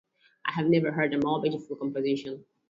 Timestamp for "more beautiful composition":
1.19-2.43